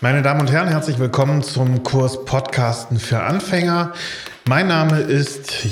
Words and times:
Meine 0.00 0.22
Damen 0.22 0.42
und 0.42 0.52
Herren, 0.52 0.68
herzlich 0.68 1.00
willkommen 1.00 1.42
zum 1.42 1.82
Kurs 1.82 2.24
Podcasten 2.24 3.00
für 3.00 3.20
Anfänger. 3.20 3.94
Mein 4.46 4.68
Name 4.68 5.00
ist 5.00 5.66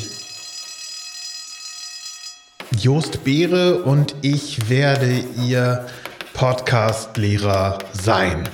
Jost 2.77 3.23
Beere 3.23 3.85
und 3.85 4.17
ich 4.23 4.69
werde 4.69 5.21
Ihr 5.41 5.87
Podcast-Lehrer 6.35 7.79
sein. 7.93 8.49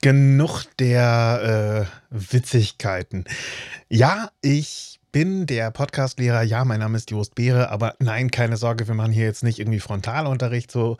Genug 0.00 0.62
der 0.78 1.88
äh, 1.90 2.14
Witzigkeiten. 2.32 3.24
Ja, 3.88 4.30
ich 4.42 4.99
bin 5.12 5.46
der 5.46 5.70
Podcast-Lehrer. 5.70 6.42
Ja, 6.42 6.64
mein 6.64 6.80
Name 6.80 6.96
ist 6.96 7.10
Jost 7.10 7.34
Beere, 7.34 7.70
aber 7.70 7.94
nein, 7.98 8.30
keine 8.30 8.56
Sorge, 8.56 8.86
wir 8.86 8.94
machen 8.94 9.12
hier 9.12 9.24
jetzt 9.24 9.42
nicht 9.42 9.58
irgendwie 9.58 9.80
Frontalunterricht, 9.80 10.70
so 10.70 10.98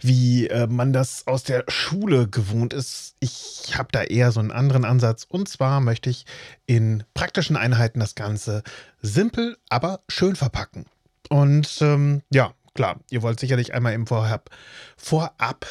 wie 0.00 0.46
äh, 0.48 0.66
man 0.66 0.92
das 0.92 1.26
aus 1.26 1.44
der 1.44 1.64
Schule 1.68 2.28
gewohnt 2.28 2.72
ist. 2.72 3.14
Ich 3.20 3.74
habe 3.76 3.88
da 3.92 4.02
eher 4.02 4.32
so 4.32 4.40
einen 4.40 4.50
anderen 4.50 4.84
Ansatz. 4.84 5.26
Und 5.28 5.48
zwar 5.48 5.80
möchte 5.80 6.10
ich 6.10 6.24
in 6.66 7.04
praktischen 7.14 7.56
Einheiten 7.56 8.00
das 8.00 8.14
Ganze 8.14 8.62
simpel, 9.00 9.58
aber 9.68 10.00
schön 10.08 10.36
verpacken. 10.36 10.86
Und 11.28 11.78
ähm, 11.82 12.22
ja, 12.30 12.54
klar, 12.74 13.00
ihr 13.10 13.22
wollt 13.22 13.40
sicherlich 13.40 13.74
einmal 13.74 13.92
im 13.92 14.06
Vorab, 14.06 14.50
vorab 14.96 15.66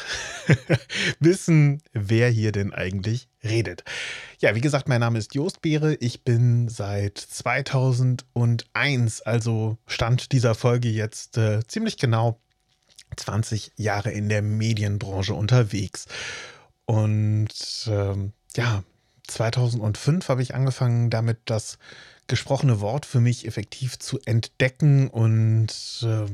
wissen, 1.20 1.82
wer 1.92 2.28
hier 2.28 2.52
denn 2.52 2.72
eigentlich 2.72 3.28
redet. 3.44 3.84
Ja, 4.40 4.54
wie 4.54 4.60
gesagt, 4.60 4.88
mein 4.88 5.00
Name 5.00 5.18
ist 5.18 5.34
Jost 5.34 5.62
Beere. 5.62 5.94
Ich 5.96 6.22
bin 6.22 6.68
seit 6.68 7.18
2001, 7.18 9.22
also 9.22 9.78
Stand 9.86 10.32
dieser 10.32 10.54
Folge 10.54 10.88
jetzt 10.88 11.38
äh, 11.38 11.66
ziemlich 11.66 11.96
genau 11.96 12.40
20 13.16 13.72
Jahre 13.76 14.10
in 14.10 14.28
der 14.28 14.42
Medienbranche 14.42 15.34
unterwegs. 15.34 16.06
Und 16.86 17.88
ähm, 17.88 18.32
ja, 18.56 18.82
2005 19.26 20.28
habe 20.28 20.42
ich 20.42 20.54
angefangen 20.54 21.10
damit, 21.10 21.38
das 21.46 21.78
gesprochene 22.26 22.80
Wort 22.80 23.06
für 23.06 23.20
mich 23.20 23.46
effektiv 23.46 23.98
zu 23.98 24.18
entdecken 24.24 25.08
und 25.08 25.68
äh, 26.02 26.26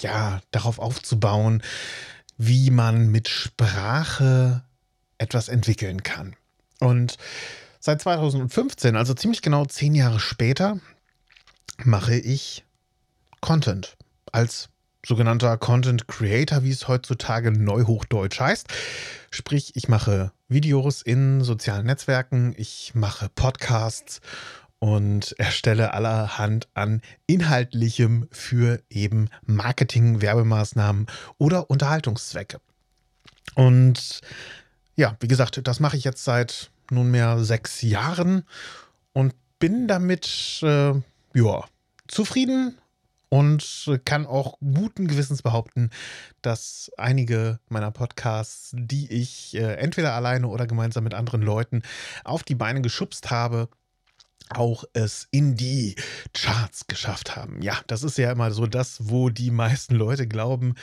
ja, 0.00 0.40
darauf 0.50 0.78
aufzubauen, 0.78 1.62
wie 2.36 2.70
man 2.70 3.08
mit 3.08 3.28
Sprache 3.28 4.62
etwas 5.18 5.48
entwickeln 5.48 6.02
kann. 6.02 6.36
Und 6.80 7.16
seit 7.80 8.00
2015, 8.02 8.96
also 8.96 9.14
ziemlich 9.14 9.42
genau 9.42 9.64
zehn 9.64 9.94
Jahre 9.94 10.20
später, 10.20 10.78
mache 11.84 12.16
ich 12.16 12.64
Content 13.40 13.96
als 14.32 14.68
sogenannter 15.06 15.56
Content 15.56 16.08
Creator, 16.08 16.64
wie 16.64 16.70
es 16.70 16.88
heutzutage 16.88 17.50
neuhochdeutsch 17.52 18.40
heißt. 18.40 18.68
Sprich, 19.30 19.76
ich 19.76 19.88
mache 19.88 20.32
Videos 20.48 21.02
in 21.02 21.42
sozialen 21.42 21.86
Netzwerken, 21.86 22.54
ich 22.56 22.92
mache 22.94 23.28
Podcasts 23.28 24.20
und 24.80 25.34
erstelle 25.38 25.92
allerhand 25.92 26.68
an 26.74 27.02
Inhaltlichem 27.26 28.28
für 28.30 28.80
eben 28.90 29.28
Marketing, 29.44 30.20
Werbemaßnahmen 30.20 31.06
oder 31.36 31.70
Unterhaltungszwecke. 31.70 32.60
Und 33.54 34.20
ja, 34.98 35.16
wie 35.20 35.28
gesagt, 35.28 35.60
das 35.66 35.78
mache 35.78 35.96
ich 35.96 36.02
jetzt 36.02 36.24
seit 36.24 36.70
nunmehr 36.90 37.38
sechs 37.44 37.82
Jahren 37.82 38.42
und 39.12 39.32
bin 39.60 39.86
damit 39.86 40.58
äh, 40.62 40.92
ja, 41.34 41.64
zufrieden 42.08 42.76
und 43.28 43.92
kann 44.04 44.26
auch 44.26 44.58
guten 44.58 45.06
Gewissens 45.06 45.42
behaupten, 45.42 45.90
dass 46.42 46.90
einige 46.96 47.60
meiner 47.68 47.92
Podcasts, 47.92 48.70
die 48.74 49.08
ich 49.12 49.54
äh, 49.54 49.74
entweder 49.74 50.14
alleine 50.14 50.48
oder 50.48 50.66
gemeinsam 50.66 51.04
mit 51.04 51.14
anderen 51.14 51.42
Leuten 51.42 51.82
auf 52.24 52.42
die 52.42 52.56
Beine 52.56 52.80
geschubst 52.80 53.30
habe, 53.30 53.68
auch 54.50 54.82
es 54.94 55.28
in 55.30 55.54
die 55.54 55.94
Charts 56.34 56.88
geschafft 56.88 57.36
haben. 57.36 57.62
Ja, 57.62 57.78
das 57.86 58.02
ist 58.02 58.18
ja 58.18 58.32
immer 58.32 58.50
so 58.50 58.66
das, 58.66 59.08
wo 59.08 59.28
die 59.28 59.52
meisten 59.52 59.94
Leute 59.94 60.26
glauben, 60.26 60.74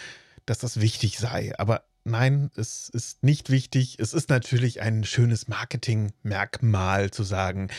dass 0.46 0.60
das 0.60 0.80
wichtig 0.80 1.20
sei. 1.20 1.52
Aber 1.58 1.84
nein, 2.06 2.52
es 2.56 2.88
ist 2.90 3.24
nicht 3.24 3.50
wichtig. 3.50 3.98
Es 4.00 4.14
ist 4.14 4.30
natürlich 4.30 4.82
ein 4.82 5.04
schönes 5.04 5.48
Marketingmerkmal 5.48 7.12
zu 7.12 7.24
sagen, 7.24 7.70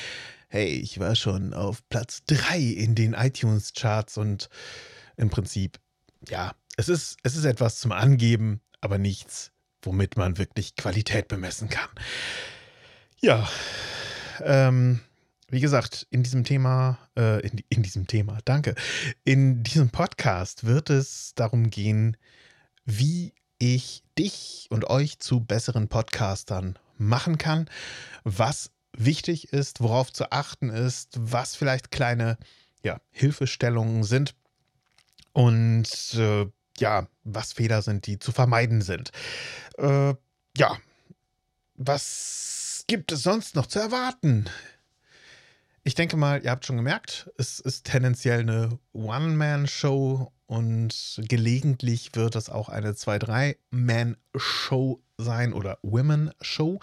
hey, 0.48 0.68
ich 0.68 0.98
war 0.98 1.16
schon 1.16 1.54
auf 1.54 1.88
Platz 1.88 2.22
3 2.26 2.58
in 2.58 2.94
den 2.94 3.14
iTunes-Charts 3.14 4.18
und 4.18 4.48
im 5.16 5.30
Prinzip, 5.30 5.78
ja, 6.28 6.54
es 6.76 6.88
ist, 6.88 7.16
es 7.22 7.36
ist 7.36 7.44
etwas 7.44 7.78
zum 7.78 7.92
Angeben, 7.92 8.60
aber 8.80 8.98
nichts, 8.98 9.52
womit 9.82 10.16
man 10.16 10.38
wirklich 10.38 10.76
Qualität 10.76 11.28
bemessen 11.28 11.68
kann. 11.68 11.88
Ja, 13.20 13.48
ähm, 14.40 15.00
wie 15.48 15.60
gesagt, 15.60 16.06
in 16.10 16.22
diesem 16.22 16.44
Thema, 16.44 16.98
äh, 17.16 17.40
in, 17.46 17.62
in, 17.68 17.82
diesem 17.82 18.06
Thema, 18.06 18.40
danke, 18.44 18.74
in 19.24 19.62
diesem 19.62 19.90
Podcast 19.90 20.64
wird 20.64 20.90
es 20.90 21.32
darum 21.34 21.70
gehen, 21.70 22.16
wie 22.84 23.32
ich 23.58 24.02
dich 24.18 24.66
und 24.70 24.88
euch 24.90 25.18
zu 25.18 25.40
besseren 25.40 25.88
Podcastern 25.88 26.78
machen 26.98 27.38
kann, 27.38 27.68
was 28.24 28.70
wichtig 28.92 29.52
ist, 29.52 29.80
worauf 29.80 30.12
zu 30.12 30.32
achten 30.32 30.70
ist, 30.70 31.14
was 31.18 31.54
vielleicht 31.54 31.90
kleine 31.90 32.38
ja, 32.82 33.00
Hilfestellungen 33.10 34.04
sind 34.04 34.34
und 35.32 36.14
äh, 36.14 36.46
ja, 36.78 37.08
was 37.24 37.52
Fehler 37.52 37.82
sind, 37.82 38.06
die 38.06 38.18
zu 38.18 38.32
vermeiden 38.32 38.82
sind. 38.82 39.10
Äh, 39.78 40.14
ja, 40.56 40.78
was 41.74 42.84
gibt 42.86 43.12
es 43.12 43.22
sonst 43.22 43.54
noch 43.54 43.66
zu 43.66 43.78
erwarten? 43.78 44.48
Ich 45.84 45.94
denke 45.94 46.16
mal, 46.16 46.42
ihr 46.42 46.50
habt 46.50 46.66
schon 46.66 46.76
gemerkt, 46.76 47.30
es 47.38 47.60
ist 47.60 47.84
tendenziell 47.84 48.40
eine 48.40 48.78
One-Man-Show 48.92 50.32
und 50.46 51.20
gelegentlich 51.28 52.10
wird 52.14 52.36
es 52.36 52.50
auch 52.50 52.68
eine 52.68 52.92
2-3-Man-Show 52.92 55.00
sein 55.18 55.52
oder 55.52 55.78
Women-Show. 55.82 56.80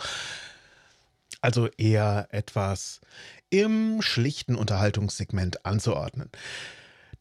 Also 1.41 1.67
eher 1.77 2.27
etwas 2.31 3.01
im 3.49 4.01
schlichten 4.01 4.55
Unterhaltungssegment 4.55 5.65
anzuordnen. 5.65 6.29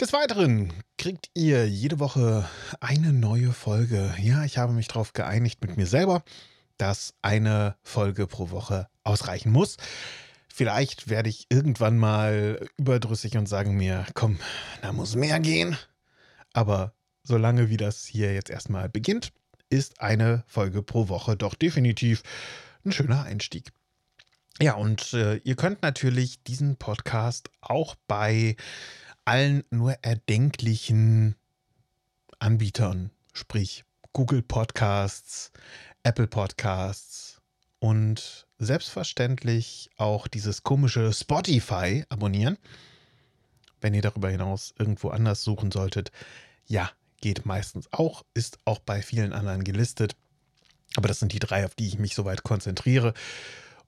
Des 0.00 0.12
Weiteren 0.12 0.72
kriegt 0.96 1.30
ihr 1.34 1.68
jede 1.68 1.98
Woche 1.98 2.48
eine 2.80 3.12
neue 3.12 3.52
Folge. 3.52 4.14
Ja, 4.18 4.44
ich 4.44 4.58
habe 4.58 4.72
mich 4.72 4.88
darauf 4.88 5.12
geeinigt 5.12 5.60
mit 5.60 5.76
mir 5.76 5.86
selber, 5.86 6.24
dass 6.76 7.14
eine 7.22 7.76
Folge 7.82 8.26
pro 8.26 8.50
Woche 8.50 8.88
ausreichen 9.04 9.52
muss. 9.52 9.76
Vielleicht 10.48 11.08
werde 11.08 11.28
ich 11.28 11.46
irgendwann 11.50 11.98
mal 11.98 12.66
überdrüssig 12.76 13.36
und 13.36 13.48
sagen 13.48 13.76
mir, 13.76 14.06
komm, 14.14 14.38
da 14.82 14.92
muss 14.92 15.14
mehr 15.14 15.40
gehen. 15.40 15.76
Aber 16.52 16.94
solange 17.22 17.70
wie 17.70 17.76
das 17.76 18.04
hier 18.04 18.34
jetzt 18.34 18.50
erstmal 18.50 18.88
beginnt, 18.88 19.32
ist 19.70 20.00
eine 20.00 20.44
Folge 20.46 20.82
pro 20.82 21.08
Woche 21.08 21.36
doch 21.36 21.54
definitiv 21.54 22.22
ein 22.84 22.92
schöner 22.92 23.22
Einstieg. 23.22 23.72
Ja, 24.60 24.74
und 24.74 25.14
äh, 25.14 25.36
ihr 25.36 25.56
könnt 25.56 25.82
natürlich 25.82 26.42
diesen 26.42 26.76
Podcast 26.76 27.50
auch 27.62 27.94
bei 28.06 28.56
allen 29.24 29.64
nur 29.70 29.92
erdenklichen 30.02 31.36
Anbietern, 32.38 33.10
sprich 33.32 33.84
Google 34.12 34.42
Podcasts, 34.42 35.52
Apple 36.02 36.26
Podcasts 36.26 37.40
und 37.78 38.46
selbstverständlich 38.58 39.90
auch 39.96 40.28
dieses 40.28 40.62
komische 40.62 41.12
Spotify 41.12 42.04
abonnieren. 42.10 42.58
Wenn 43.82 43.94
ihr 43.94 44.02
darüber 44.02 44.30
hinaus 44.30 44.74
irgendwo 44.78 45.10
anders 45.10 45.44
suchen 45.44 45.70
solltet, 45.70 46.10
ja, 46.66 46.90
geht 47.20 47.46
meistens 47.46 47.88
auch, 47.92 48.24
ist 48.34 48.58
auch 48.64 48.78
bei 48.78 49.02
vielen 49.02 49.32
anderen 49.32 49.64
gelistet. 49.64 50.16
Aber 50.96 51.08
das 51.08 51.18
sind 51.20 51.32
die 51.32 51.38
drei, 51.38 51.64
auf 51.64 51.74
die 51.74 51.88
ich 51.88 51.98
mich 51.98 52.14
soweit 52.14 52.42
konzentriere. 52.42 53.14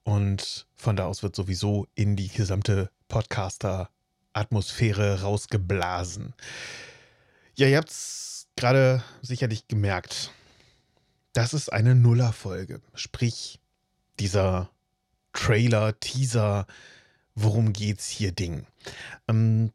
Und 0.03 0.67
von 0.75 0.97
da 0.97 1.05
aus 1.07 1.23
wird 1.23 1.37
sowieso 1.37 1.87
in 1.95 2.17
die 2.17 2.29
gesamte 2.29 2.91
Podcaster-Atmosphäre 3.09 5.23
rausgeblasen. 5.23 6.35
Ja, 7.57 7.69
ihr 7.69 7.79
habt 7.79 7.91
es 7.91 8.49
gerade 8.57 9.03
sicherlich 9.23 9.69
gemerkt. 9.69 10.33
Das 11.33 11.55
ist 11.55 11.73
eine 11.73 11.95
Nullerfolge. 11.95 12.83
Sprich, 12.95 13.61
dieser 14.21 14.69
Trailer, 15.33 15.99
Teaser, 15.99 16.67
worum 17.35 17.73
geht's 17.73 18.09
hier 18.09 18.33
Ding. 18.33 18.67
Ähm, 19.29 19.73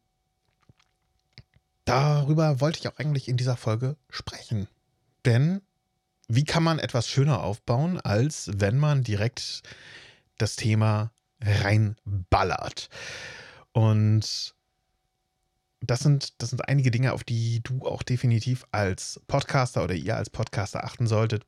darüber 1.89 2.61
wollte 2.61 2.79
ich 2.79 2.87
auch 2.87 2.97
eigentlich 2.97 3.27
in 3.27 3.37
dieser 3.37 3.57
Folge 3.57 3.97
sprechen. 4.09 4.67
Denn 5.25 5.61
wie 6.27 6.43
kann 6.43 6.63
man 6.63 6.79
etwas 6.79 7.07
schöner 7.07 7.43
aufbauen, 7.43 7.99
als 7.99 8.51
wenn 8.53 8.77
man 8.77 9.03
direkt 9.03 9.63
das 10.37 10.55
Thema 10.55 11.11
reinballert? 11.41 12.89
Und 13.71 14.53
das 15.81 15.99
sind, 16.01 16.41
das 16.41 16.49
sind 16.49 16.67
einige 16.67 16.91
Dinge, 16.91 17.13
auf 17.13 17.23
die 17.23 17.61
du 17.63 17.85
auch 17.85 18.03
definitiv 18.03 18.65
als 18.71 19.21
Podcaster 19.27 19.83
oder 19.83 19.95
ihr 19.95 20.15
als 20.15 20.29
Podcaster 20.29 20.83
achten 20.83 21.07
solltet. 21.07 21.45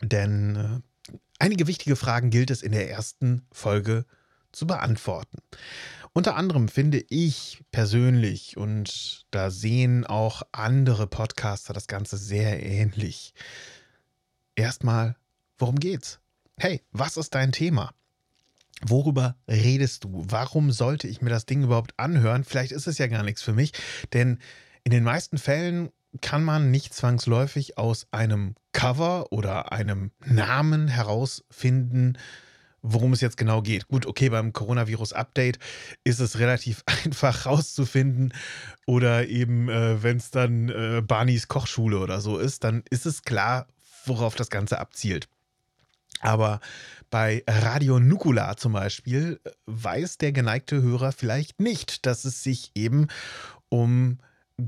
Denn 0.00 0.56
äh, 0.56 1.12
einige 1.38 1.66
wichtige 1.66 1.96
Fragen 1.96 2.30
gilt 2.30 2.50
es 2.50 2.62
in 2.62 2.72
der 2.72 2.90
ersten 2.90 3.46
Folge 3.52 4.06
zu 4.52 4.66
beantworten. 4.66 5.38
Unter 6.14 6.36
anderem 6.36 6.68
finde 6.68 7.02
ich 7.08 7.62
persönlich, 7.70 8.58
und 8.58 9.24
da 9.30 9.50
sehen 9.50 10.06
auch 10.06 10.42
andere 10.52 11.06
Podcaster 11.06 11.72
das 11.72 11.86
Ganze 11.86 12.18
sehr 12.18 12.62
ähnlich. 12.62 13.32
Erstmal, 14.54 15.16
worum 15.56 15.80
geht's? 15.80 16.20
Hey, 16.58 16.82
was 16.92 17.16
ist 17.16 17.34
dein 17.34 17.52
Thema? 17.52 17.94
Worüber 18.82 19.36
redest 19.48 20.04
du? 20.04 20.24
Warum 20.28 20.70
sollte 20.70 21.08
ich 21.08 21.22
mir 21.22 21.30
das 21.30 21.46
Ding 21.46 21.62
überhaupt 21.62 21.98
anhören? 21.98 22.44
Vielleicht 22.44 22.72
ist 22.72 22.86
es 22.86 22.98
ja 22.98 23.06
gar 23.06 23.22
nichts 23.22 23.40
für 23.40 23.54
mich, 23.54 23.72
denn 24.12 24.38
in 24.84 24.90
den 24.90 25.04
meisten 25.04 25.38
Fällen 25.38 25.90
kann 26.20 26.44
man 26.44 26.70
nicht 26.70 26.92
zwangsläufig 26.92 27.78
aus 27.78 28.06
einem 28.10 28.54
Cover 28.72 29.32
oder 29.32 29.72
einem 29.72 30.10
Namen 30.26 30.88
herausfinden, 30.88 32.18
worum 32.82 33.12
es 33.12 33.20
jetzt 33.20 33.36
genau 33.36 33.62
geht. 33.62 33.88
Gut, 33.88 34.06
okay, 34.06 34.28
beim 34.28 34.52
Coronavirus-Update 34.52 35.58
ist 36.04 36.20
es 36.20 36.38
relativ 36.38 36.82
einfach 37.04 37.46
rauszufinden. 37.46 38.34
Oder 38.86 39.28
eben, 39.28 39.68
äh, 39.68 40.02
wenn 40.02 40.16
es 40.16 40.30
dann 40.30 40.68
äh, 40.68 41.02
Barneys 41.06 41.48
Kochschule 41.48 41.98
oder 41.98 42.20
so 42.20 42.38
ist, 42.38 42.64
dann 42.64 42.82
ist 42.90 43.06
es 43.06 43.22
klar, 43.22 43.66
worauf 44.04 44.34
das 44.34 44.50
Ganze 44.50 44.78
abzielt. 44.78 45.28
Aber 46.20 46.60
bei 47.10 47.42
Radio 47.48 47.98
Nukula 47.98 48.56
zum 48.56 48.72
Beispiel 48.72 49.40
äh, 49.44 49.50
weiß 49.66 50.18
der 50.18 50.32
geneigte 50.32 50.82
Hörer 50.82 51.12
vielleicht 51.12 51.60
nicht, 51.60 52.06
dass 52.06 52.24
es 52.24 52.42
sich 52.42 52.72
eben 52.74 53.08
um 53.68 54.18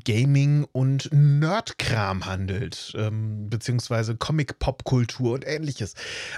Gaming 0.04 0.66
und 0.72 1.08
Nerdkram 1.12 2.26
handelt, 2.26 2.92
ähm, 2.96 3.48
beziehungsweise 3.50 4.16
Comic-Pop-Kultur 4.16 5.34
und 5.34 5.46
ähnliches. 5.46 5.94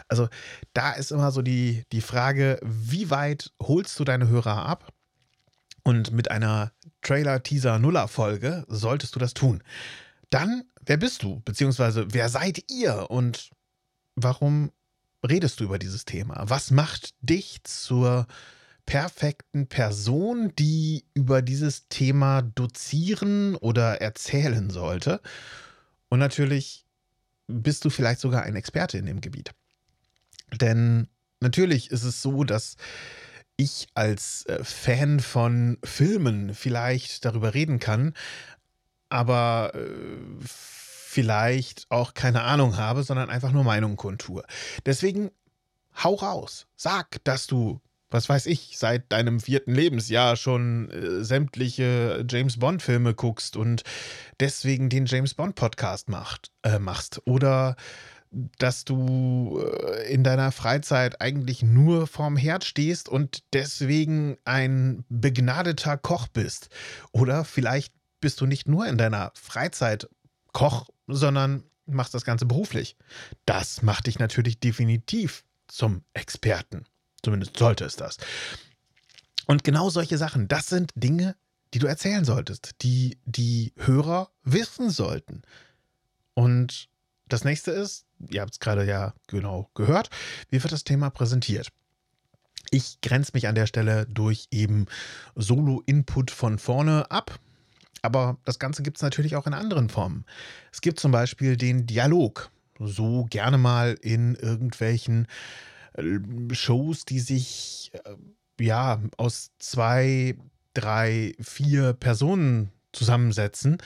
Also 0.08 0.29
da 0.73 0.93
ist 0.93 1.12
immer 1.12 1.31
so 1.31 1.43
die, 1.43 1.85
die 1.93 2.00
Frage, 2.00 2.58
wie 2.62 3.11
weit 3.11 3.53
holst 3.62 3.99
du 3.99 4.05
deine 4.05 4.29
Hörer 4.29 4.67
ab? 4.67 4.93
Und 5.82 6.11
mit 6.11 6.31
einer 6.32 6.73
Trailer-Teaser-Nuller-Folge 7.03 8.64
solltest 8.67 9.14
du 9.14 9.20
das 9.20 9.35
tun. 9.35 9.62
Dann, 10.31 10.64
wer 10.85 10.97
bist 10.97 11.23
du? 11.23 11.41
Beziehungsweise, 11.44 12.06
wer 12.11 12.29
seid 12.29 12.64
ihr? 12.70 13.08
Und 13.08 13.50
warum 14.17 14.73
redest 15.26 15.61
du 15.61 15.64
über 15.64 15.79
dieses 15.79 16.05
Thema? 16.05 16.43
Was 16.49 16.73
macht 16.73 17.14
dich 17.20 17.62
zur 17.62 18.26
perfekten 18.87 19.67
Person, 19.67 20.53
die 20.56 21.05
über 21.12 21.43
dieses 21.43 21.88
Thema 21.88 22.43
dozieren 22.43 23.56
oder 23.56 24.00
erzählen 24.00 24.71
sollte. 24.71 25.21
Und 26.09 26.21
natürlich 26.21 26.87
bist 27.49 27.85
du 27.85 27.91
vielleicht 27.91 28.21
sogar 28.21 28.44
ein 28.44 28.56
Experte 28.56 28.97
in 28.99 29.06
dem 29.06 29.21
Gebiet. 29.21 29.50
Denn 30.61 31.09
natürlich 31.41 31.91
ist 31.91 32.05
es 32.05 32.23
so, 32.23 32.44
dass 32.44 32.77
ich 33.56 33.88
als 33.94 34.47
äh, 34.47 34.62
Fan 34.62 35.21
von 35.21 35.79
Filmen 35.82 36.55
vielleicht 36.55 37.25
darüber 37.25 37.55
reden 37.55 37.81
kann, 37.81 38.15
aber 39.09 39.73
äh, 39.75 40.39
vielleicht 40.41 41.87
auch 41.91 42.15
keine 42.15 42.43
Ahnung 42.43 42.77
habe, 42.77 43.03
sondern 43.03 43.31
einfach 43.31 43.53
nur 43.53 43.65
Meinung 43.65 43.97
kundtue. 43.97 44.44
Deswegen 44.85 45.31
hau 46.05 46.15
raus. 46.15 46.67
Sag, 46.77 47.25
dass 47.25 47.47
du 47.47 47.81
was 48.17 48.31
weiß 48.31 48.47
ich, 48.47 48.79
seit 48.79 49.13
deinem 49.13 49.41
vierten 49.41 49.75
Lebensjahr 49.75 50.37
schon 50.37 50.91
äh, 50.91 51.23
sämtliche 51.23 52.25
James 52.27 52.59
Bond-Filme 52.59 53.13
guckst 53.13 53.59
und 53.59 53.83
deswegen 54.41 54.89
den 54.89 55.05
James 55.05 55.35
Bond-Podcast 55.35 56.09
äh, 56.63 56.79
machst. 56.79 57.21
Oder 57.27 57.77
dass 58.31 58.87
du 58.87 59.63
äh, 59.63 60.11
in 60.11 60.25
deiner 60.25 60.51
Freizeit 60.51 61.21
eigentlich 61.21 61.63
nur 61.63 62.07
vorm 62.07 62.39
Herd 62.39 62.65
stehst 62.65 63.11
und 63.11 63.43
deswegen 63.53 64.39
ein 64.47 65.05
begnadeter 65.11 65.99
Koch 65.99 66.29
bist. 66.29 66.71
Oder 67.13 67.45
vielleicht 67.45 67.93
bist 68.23 68.41
du 68.41 68.47
nicht 68.47 68.67
nur 68.67 68.87
in 68.87 68.97
deiner 68.97 69.31
Freizeit 69.35 70.09
Koch, 70.53 70.89
sondern 71.07 71.65
machst 71.85 72.15
das 72.15 72.25
Ganze 72.25 72.47
beruflich. 72.47 72.97
Das 73.45 73.83
macht 73.83 74.07
dich 74.07 74.19
natürlich 74.19 74.59
definitiv 74.59 75.45
zum 75.69 76.03
Experten. 76.15 76.87
Zumindest 77.23 77.57
sollte 77.57 77.85
es 77.85 77.97
das. 77.97 78.19
Und 79.47 79.65
genau 79.65 79.91
solche 79.91 80.19
Sachen, 80.19 80.49
das 80.49 80.67
sind 80.67 80.93
Dinge, 80.95 81.37
die 81.75 81.79
du 81.79 81.87
erzählen 81.87 82.25
solltest, 82.25 82.83
die 82.83 83.19
die 83.25 83.73
Hörer 83.77 84.31
wissen 84.43 84.91
sollten. 84.91 85.43
Und 86.35 86.89
das 87.29 87.45
nächste 87.45 87.71
ist, 87.71 88.07
ihr 88.31 88.41
habt 88.41 88.53
es 88.53 88.61
gerade 88.61 88.85
ja 88.85 89.15
genau 89.27 89.71
gehört, 89.75 90.11
wie 90.51 90.63
wird 90.63 90.73
das 90.73 90.85
Thema 90.85 91.11
präsentiert? 91.11 91.73
Ich 92.71 93.01
grenze 93.01 93.33
mich 93.35 93.47
an 93.47 93.55
der 93.55 93.67
Stelle 93.67 94.07
durch 94.07 94.49
eben 94.51 94.87
Solo-Input 95.35 96.31
von 96.31 96.59
vorne 96.59 97.11
ab. 97.11 97.39
Aber 98.03 98.39
das 98.45 98.59
Ganze 98.59 98.83
gibt 98.83 98.99
es 98.99 99.03
natürlich 99.03 99.37
auch 99.37 99.47
in 99.47 99.55
anderen 99.55 99.89
Formen. 99.89 100.25
Es 100.73 100.81
gibt 100.81 101.01
zum 101.01 101.13
Beispiel 101.13 101.57
den 101.57 101.87
Dialog. 101.87 102.51
So 102.79 103.27
gerne 103.31 103.59
mal 103.59 103.97
in 104.03 104.35
irgendwelchen 104.35 105.27
Shows, 106.52 107.04
die 107.04 107.20
sich 107.20 107.90
äh, 107.93 108.64
ja 108.64 109.00
aus 109.16 109.50
zwei, 109.58 110.37
drei, 110.75 111.34
vier 111.40 111.93
Personen 111.93 112.70
zusammensetzen 112.93 113.78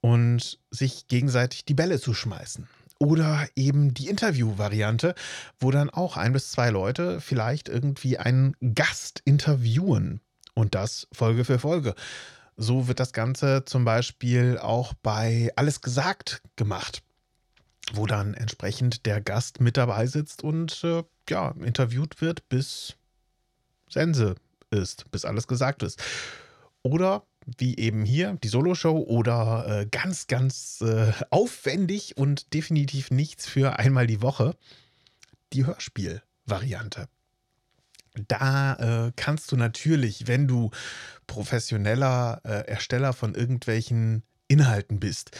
und 0.00 0.58
sich 0.70 1.08
gegenseitig 1.08 1.64
die 1.64 1.74
Bälle 1.74 2.00
zuschmeißen. 2.00 2.66
Oder 2.98 3.46
eben 3.56 3.92
die 3.92 4.08
Interview-Variante, 4.08 5.14
wo 5.58 5.70
dann 5.70 5.90
auch 5.90 6.16
ein 6.16 6.32
bis 6.32 6.50
zwei 6.50 6.70
Leute 6.70 7.20
vielleicht 7.20 7.68
irgendwie 7.68 8.18
einen 8.18 8.56
Gast 8.74 9.20
interviewen. 9.24 10.20
Und 10.54 10.74
das 10.74 11.08
Folge 11.12 11.44
für 11.44 11.58
Folge. 11.58 11.94
So 12.56 12.86
wird 12.86 13.00
das 13.00 13.12
Ganze 13.12 13.64
zum 13.64 13.84
Beispiel 13.84 14.58
auch 14.58 14.94
bei 15.02 15.50
Alles 15.56 15.80
gesagt 15.80 16.40
gemacht 16.54 17.03
wo 17.92 18.06
dann 18.06 18.34
entsprechend 18.34 19.06
der 19.06 19.20
Gast 19.20 19.60
mit 19.60 19.76
dabei 19.76 20.06
sitzt 20.06 20.42
und 20.42 20.82
äh, 20.84 21.04
ja, 21.28 21.54
interviewt 21.62 22.20
wird, 22.20 22.48
bis 22.48 22.96
Sense 23.88 24.36
ist, 24.70 25.10
bis 25.10 25.24
alles 25.24 25.46
gesagt 25.46 25.82
ist. 25.82 26.02
Oder 26.82 27.24
wie 27.58 27.76
eben 27.76 28.04
hier 28.04 28.38
die 28.42 28.48
Solo-Show 28.48 29.04
oder 29.06 29.80
äh, 29.80 29.86
ganz, 29.86 30.26
ganz 30.26 30.80
äh, 30.80 31.12
aufwendig 31.30 32.16
und 32.16 32.54
definitiv 32.54 33.10
nichts 33.10 33.46
für 33.46 33.78
einmal 33.78 34.06
die 34.06 34.22
Woche, 34.22 34.56
die 35.52 35.66
Hörspiel-Variante. 35.66 37.08
Da 38.28 39.06
äh, 39.06 39.12
kannst 39.16 39.50
du 39.52 39.56
natürlich, 39.56 40.26
wenn 40.26 40.46
du 40.46 40.70
professioneller 41.26 42.40
äh, 42.44 42.68
Ersteller 42.68 43.12
von 43.12 43.34
irgendwelchen 43.34 44.22
Inhalten 44.48 45.00
bist, 45.00 45.32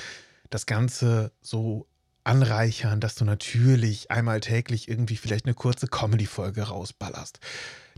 das 0.51 0.67
Ganze 0.67 1.33
so 1.41 1.87
anreichern, 2.25 3.01
dass 3.01 3.15
du 3.15 3.25
natürlich 3.25 4.11
einmal 4.11 4.41
täglich 4.41 4.89
irgendwie 4.89 5.17
vielleicht 5.17 5.47
eine 5.47 5.55
kurze 5.55 5.87
Comedy-Folge 5.87 6.63
rausballerst. 6.63 7.39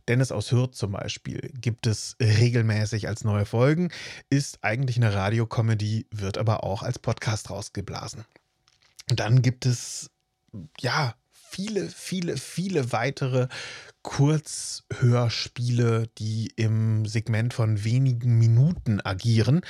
Dennis 0.08 0.30
aus 0.30 0.52
Hürth 0.52 0.74
zum 0.74 0.92
Beispiel 0.92 1.50
gibt 1.60 1.86
es 1.86 2.16
regelmäßig 2.20 3.08
als 3.08 3.24
neue 3.24 3.44
Folgen, 3.44 3.90
ist 4.30 4.62
eigentlich 4.62 4.96
eine 4.96 5.12
Radiocomedy, 5.14 6.06
wird 6.10 6.38
aber 6.38 6.64
auch 6.64 6.82
als 6.82 6.98
Podcast 6.98 7.50
rausgeblasen. 7.50 8.24
dann 9.08 9.42
gibt 9.42 9.66
es, 9.66 10.10
ja, 10.80 11.14
viele, 11.30 11.88
viele, 11.88 12.36
viele 12.36 12.92
weitere 12.92 13.48
Kurzhörspiele, 14.02 16.08
die 16.18 16.52
im 16.56 17.06
Segment 17.06 17.54
von 17.54 17.82
wenigen 17.82 18.38
Minuten 18.38 19.00
agieren 19.00 19.62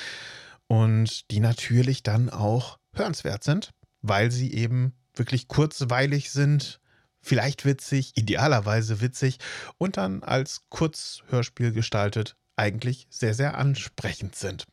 und 0.66 1.30
die 1.30 1.40
natürlich 1.40 2.02
dann 2.02 2.28
auch 2.28 2.78
hörenswert 2.92 3.42
sind 3.44 3.72
weil 4.08 4.30
sie 4.30 4.52
eben 4.52 4.92
wirklich 5.14 5.48
kurzweilig 5.48 6.30
sind, 6.30 6.80
vielleicht 7.20 7.64
witzig, 7.64 8.12
idealerweise 8.16 9.00
witzig 9.00 9.38
und 9.78 9.96
dann 9.96 10.22
als 10.22 10.62
Kurzhörspiel 10.68 11.72
gestaltet 11.72 12.36
eigentlich 12.54 13.06
sehr, 13.10 13.34
sehr 13.34 13.58
ansprechend 13.58 14.36
sind. 14.36 14.66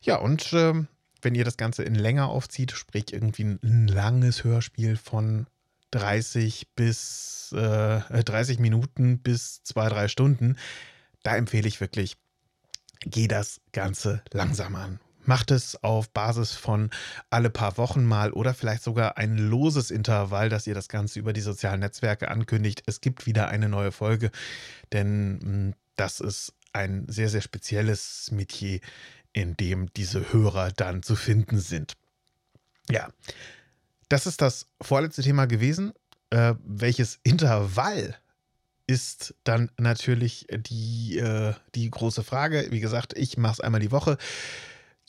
Ja, 0.00 0.16
und 0.16 0.52
äh, 0.52 0.74
wenn 1.22 1.34
ihr 1.34 1.44
das 1.44 1.56
Ganze 1.56 1.82
in 1.82 1.94
länger 1.94 2.28
aufzieht, 2.28 2.72
sprich 2.72 3.12
irgendwie 3.12 3.44
ein 3.44 3.88
langes 3.88 4.44
Hörspiel 4.44 4.96
von 4.96 5.46
30 5.90 6.68
bis 6.74 7.52
äh, 7.52 8.00
30 8.24 8.58
Minuten 8.58 9.20
bis 9.20 9.62
zwei, 9.62 9.88
drei 9.88 10.08
Stunden, 10.08 10.56
da 11.22 11.36
empfehle 11.36 11.66
ich 11.66 11.80
wirklich, 11.80 12.16
geh 13.00 13.28
das 13.28 13.60
Ganze 13.72 14.22
langsam 14.32 14.76
an. 14.76 15.00
Macht 15.28 15.50
es 15.50 15.76
auf 15.84 16.08
Basis 16.08 16.52
von 16.52 16.88
alle 17.28 17.50
paar 17.50 17.76
Wochen 17.76 18.02
mal 18.02 18.32
oder 18.32 18.54
vielleicht 18.54 18.82
sogar 18.82 19.18
ein 19.18 19.36
loses 19.36 19.90
Intervall, 19.90 20.48
dass 20.48 20.66
ihr 20.66 20.72
das 20.72 20.88
Ganze 20.88 21.18
über 21.18 21.34
die 21.34 21.42
sozialen 21.42 21.80
Netzwerke 21.80 22.30
ankündigt. 22.30 22.82
Es 22.86 23.02
gibt 23.02 23.26
wieder 23.26 23.48
eine 23.48 23.68
neue 23.68 23.92
Folge, 23.92 24.30
denn 24.90 25.38
hm, 25.42 25.74
das 25.96 26.20
ist 26.20 26.54
ein 26.72 27.04
sehr, 27.08 27.28
sehr 27.28 27.42
spezielles 27.42 28.30
Metier, 28.30 28.80
in 29.34 29.54
dem 29.54 29.92
diese 29.92 30.32
Hörer 30.32 30.72
dann 30.72 31.02
zu 31.02 31.14
finden 31.14 31.58
sind. 31.58 31.92
Ja, 32.88 33.10
das 34.08 34.26
ist 34.26 34.40
das 34.40 34.64
vorletzte 34.80 35.22
Thema 35.22 35.44
gewesen. 35.46 35.92
äh, 36.30 36.54
welches 36.64 37.20
Intervall 37.22 38.16
ist 38.86 39.34
dann 39.44 39.70
natürlich 39.76 40.46
die, 40.50 41.18
äh, 41.18 41.52
die 41.74 41.90
große 41.90 42.24
Frage. 42.24 42.68
Wie 42.70 42.80
gesagt, 42.80 43.12
ich 43.14 43.36
mache 43.36 43.52
es 43.52 43.60
einmal 43.60 43.82
die 43.82 43.92
Woche. 43.92 44.16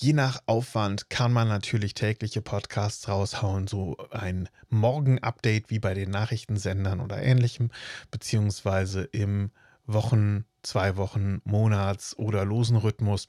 Je 0.02 0.14
nach 0.14 0.42
Aufwand 0.46 1.10
kann 1.10 1.34
man 1.34 1.50
natürlich 1.50 1.94
tägliche 1.94 2.42
Podcasts 2.42 3.10
raushauen, 3.10 3.68
so 3.68 3.98
ein 4.12 4.48
Morgen-Update 4.70 5.70
wie 5.70 5.80
bei 5.80 5.94
den 5.94 6.10
Nachrichtensendern 6.10 7.02
oder 7.02 7.22
ähnlichem, 7.22 7.70
beziehungsweise 8.10 9.02
im 9.02 9.52
Wochen, 9.88 10.46
zwei 10.64 10.96
Wochen, 10.96 11.42
Monats- 11.44 12.18
oder 12.18 12.46
losen 12.46 12.78
Rhythmus. 12.78 13.28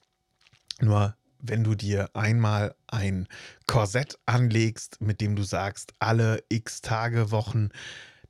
Nur 0.80 1.16
wenn 1.40 1.64
du 1.64 1.74
dir 1.74 2.08
einmal 2.14 2.76
ein 2.86 3.26
Korsett 3.66 4.20
anlegst, 4.26 5.00
mit 5.00 5.20
dem 5.20 5.34
du 5.34 5.42
sagst, 5.42 5.92
alle 5.98 6.44
x 6.50 6.82
Tage, 6.82 7.32
Wochen, 7.32 7.70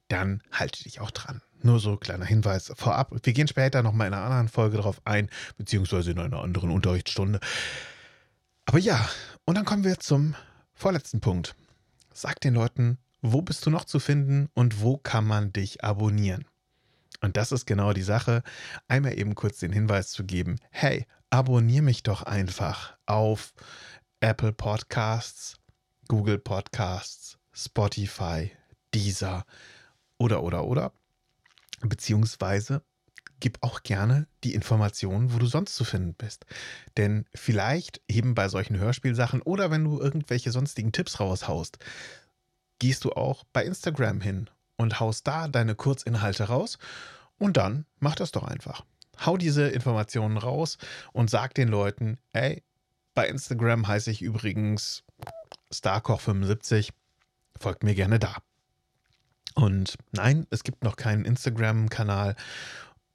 dann 0.09 0.42
halte 0.50 0.82
dich 0.85 1.02
auch 1.02 1.11
dran. 1.11 1.42
Nur 1.62 1.78
so 1.78 1.99
kleiner 1.99 2.25
Hinweis 2.25 2.73
vorab. 2.75 3.14
Wir 3.23 3.35
gehen 3.35 3.49
später 3.49 3.82
nochmal 3.82 4.06
in 4.06 4.14
einer 4.14 4.25
anderen 4.25 4.49
Folge 4.49 4.78
darauf 4.78 5.02
ein, 5.04 5.28
beziehungsweise 5.59 6.12
in 6.12 6.18
einer 6.18 6.40
anderen 6.40 6.70
Unterrichtsstunde. 6.70 7.38
Aber 8.67 8.79
ja, 8.79 9.09
und 9.45 9.57
dann 9.57 9.64
kommen 9.64 9.85
wir 9.85 9.99
zum 9.99 10.35
vorletzten 10.73 11.21
Punkt. 11.21 11.55
Sag 12.12 12.40
den 12.40 12.55
Leuten, 12.55 12.99
wo 13.23 13.43
bist 13.43 13.67
du 13.67 13.71
noch 13.71 13.85
zu 13.85 13.99
finden 13.99 14.49
und 14.55 14.81
wo 14.81 14.97
kann 14.97 15.26
man 15.26 15.52
dich 15.52 15.85
abonnieren? 15.85 16.45
Und 17.21 17.37
das 17.37 17.52
ist 17.52 17.67
genau 17.67 17.93
die 17.93 18.02
Sache. 18.02 18.43
Einmal 18.88 19.19
eben 19.19 19.35
kurz 19.35 19.59
den 19.59 19.73
Hinweis 19.73 20.11
zu 20.11 20.25
geben, 20.25 20.57
hey, 20.71 21.07
abonniere 21.29 21.83
mich 21.83 22.02
doch 22.02 22.23
einfach 22.23 22.97
auf 23.07 23.52
Apple 24.21 24.52
Podcasts, 24.52 25.57
Google 26.09 26.38
Podcasts, 26.38 27.38
Spotify, 27.52 28.52
Deezer 28.95 29.45
oder 30.19 30.43
oder 30.43 30.64
oder. 30.64 30.93
Beziehungsweise 31.81 32.83
gib 33.40 33.59
auch 33.62 33.82
gerne 33.82 34.26
die 34.44 34.54
Informationen, 34.54 35.32
wo 35.32 35.38
du 35.38 35.47
sonst 35.47 35.75
zu 35.75 35.85
finden 35.85 36.14
bist. 36.14 36.47
Denn 36.97 37.26
vielleicht 37.35 38.00
eben 38.09 38.35
bei 38.35 38.49
solchen 38.49 38.78
Hörspielsachen 38.78 39.42
oder 39.42 39.70
wenn 39.70 39.85
du 39.85 40.00
irgendwelche 40.00 40.52
sonstigen 40.52 40.92
Tipps 40.92 41.20
raushaust, 41.20 41.78
gehst 42.78 43.04
du 43.04 43.12
auch 43.12 43.44
bei 43.52 43.64
Instagram 43.64 44.20
hin 44.20 44.49
und 44.76 45.00
haust 45.00 45.26
da 45.26 45.49
deine 45.49 45.75
Kurzinhalte 45.75 46.44
raus 46.44 46.78
und 47.38 47.56
dann 47.56 47.87
mach 47.99 48.14
das 48.14 48.32
doch 48.32 48.44
einfach. 48.44 48.85
Hau 49.25 49.37
diese 49.37 49.68
Informationen 49.68 50.38
raus 50.38 50.78
und 51.12 51.28
sag 51.28 51.54
den 51.54 51.68
Leuten, 51.68 52.18
ey, 52.32 52.62
bei 53.14 53.28
Instagram 53.28 53.87
heiße 53.87 54.11
ich 54.11 54.23
übrigens 54.23 55.04
Starkoch75, 55.73 56.90
folgt 57.59 57.82
mir 57.82 57.94
gerne 57.94 58.18
da. 58.18 58.37
Und 59.54 59.99
nein, 60.12 60.47
es 60.50 60.62
gibt 60.62 60.85
noch 60.85 60.97
keinen 60.97 61.25
Instagram-Kanal 61.25 62.37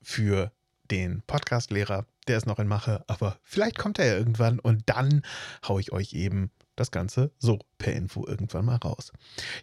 für 0.06 0.52
den 0.92 1.24
Podcast-Lehrer. 1.24 2.06
Der 2.28 2.38
ist 2.38 2.46
noch 2.46 2.60
in 2.60 2.68
Mache, 2.68 3.04
aber 3.08 3.38
vielleicht 3.44 3.78
kommt 3.78 4.00
er 4.00 4.06
ja 4.06 4.18
irgendwann 4.18 4.60
und 4.60 4.84
dann 4.86 5.24
haue 5.68 5.82
ich 5.82 5.92
euch 5.92 6.14
eben 6.14 6.52
das 6.76 6.92
Ganze 6.92 7.32
so 7.40 7.60
per 7.78 7.94
Info 7.94 8.26
irgendwann 8.28 8.66
mal 8.66 8.78
raus. 8.78 9.12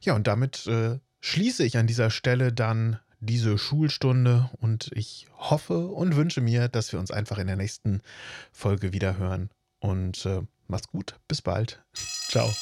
Ja, 0.03 0.15
und 0.15 0.27
damit 0.27 0.67
äh, 0.67 0.99
schließe 1.21 1.65
ich 1.65 1.79
an 1.79 1.87
dieser 1.87 2.11
Stelle 2.11 2.53
dann 2.53 2.99
diese 3.21 3.57
Schulstunde 3.57 4.51
und 4.59 4.91
ich 4.95 5.29
hoffe 5.39 5.87
und 5.87 6.17
wünsche 6.17 6.41
mir, 6.41 6.69
dass 6.69 6.93
wir 6.93 6.99
uns 6.99 7.13
einfach 7.13 7.39
in 7.39 7.47
der 7.47 7.57
nächsten 7.57 8.03
Folge 8.53 8.93
wieder 8.93 9.17
hören. 9.17 9.51
Und 9.79 10.27
äh, 10.27 10.43
macht's 10.67 10.89
gut, 10.89 11.21
bis 11.29 11.41
bald. 11.41 11.85
Ciao. 11.95 12.53